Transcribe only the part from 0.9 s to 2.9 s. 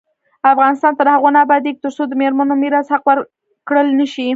تر هغو نه ابادیږي، ترڅو د میرمنو میراث